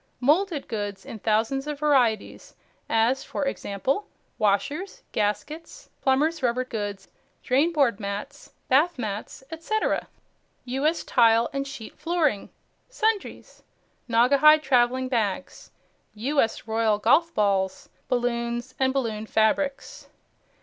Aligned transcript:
Moulded 0.19 0.67
Goods 0.67 1.05
in 1.05 1.19
thousands 1.19 1.67
of 1.67 1.77
varieties, 1.79 2.55
as, 2.89 3.23
for 3.23 3.45
example, 3.45 4.07
Washers, 4.39 5.03
Gaskets, 5.11 5.91
Plumbers' 6.01 6.41
Rubber 6.41 6.63
Goods, 6.63 7.07
Drainboard 7.43 7.99
Mats, 7.99 8.51
Bath 8.67 8.97
Mats, 8.97 9.43
etc. 9.51 10.07
"U.S." 10.65 11.03
Tile 11.03 11.51
and 11.53 11.67
Sheet 11.67 11.99
Flooring. 11.99 12.49
SUNDRIES 12.89 13.61
Naugahyde 14.09 14.63
Traveling 14.63 15.07
Bags. 15.07 15.69
"U.S." 16.15 16.67
Royal 16.67 16.97
Golf 16.97 17.31
Balls. 17.35 17.89
Balloons 18.09 18.73
and 18.79 18.91
Balloon 18.93 19.27
Fabrics. 19.27 20.07